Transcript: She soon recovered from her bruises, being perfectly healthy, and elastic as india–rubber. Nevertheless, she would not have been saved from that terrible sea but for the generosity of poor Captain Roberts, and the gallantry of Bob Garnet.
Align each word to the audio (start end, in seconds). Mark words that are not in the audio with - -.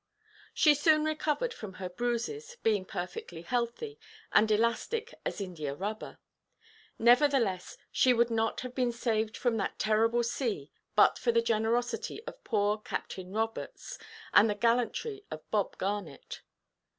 She 0.55 0.73
soon 0.73 1.05
recovered 1.05 1.53
from 1.53 1.73
her 1.73 1.87
bruises, 1.87 2.57
being 2.63 2.85
perfectly 2.85 3.43
healthy, 3.43 3.99
and 4.31 4.49
elastic 4.49 5.13
as 5.23 5.39
india–rubber. 5.39 6.17
Nevertheless, 6.97 7.77
she 7.91 8.11
would 8.11 8.31
not 8.31 8.61
have 8.61 8.73
been 8.73 8.91
saved 8.91 9.37
from 9.37 9.57
that 9.57 9.77
terrible 9.77 10.23
sea 10.23 10.71
but 10.95 11.19
for 11.19 11.31
the 11.31 11.39
generosity 11.43 12.19
of 12.25 12.43
poor 12.43 12.79
Captain 12.79 13.31
Roberts, 13.31 13.99
and 14.33 14.49
the 14.49 14.55
gallantry 14.55 15.23
of 15.29 15.41
Bob 15.51 15.77
Garnet. 15.77 16.41